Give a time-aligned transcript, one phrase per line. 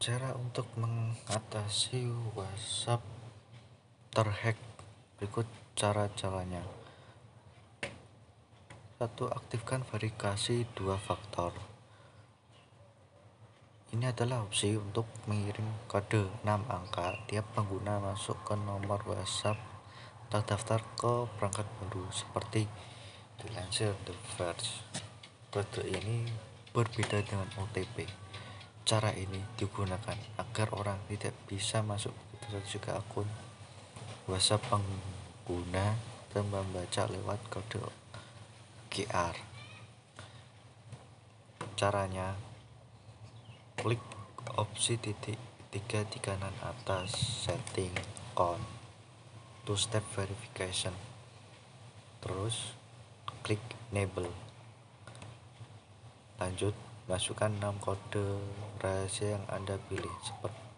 [0.00, 3.04] Cara untuk mengatasi WhatsApp
[4.08, 4.56] terhack
[5.20, 5.44] berikut
[5.76, 6.64] cara-caranya.
[8.96, 11.52] Satu, aktifkan verifikasi dua faktor.
[13.92, 19.60] Ini adalah opsi untuk mengirim kode 6 angka tiap pengguna masuk ke nomor WhatsApp
[20.32, 22.64] terdaftar ke perangkat baru seperti
[23.36, 24.80] dilansir The Verge.
[25.52, 26.24] Kode ini
[26.72, 28.29] berbeda dengan OTP
[28.90, 33.30] Cara ini digunakan agar orang tidak bisa masuk begitu juga akun
[34.26, 35.94] WhatsApp pengguna
[36.34, 37.86] dan membaca lewat kode
[38.90, 39.38] QR.
[41.78, 42.34] Caranya,
[43.78, 44.02] klik
[44.58, 45.38] opsi titik
[45.70, 47.14] tiga di kanan atas
[47.46, 47.94] setting
[48.34, 48.58] on
[49.70, 50.98] two step verification.
[52.18, 52.74] Terus
[53.46, 53.62] klik
[53.94, 54.34] enable.
[56.42, 58.38] Lanjut Masukkan 6 kode
[58.78, 60.69] rahasia yang Anda pilih seperti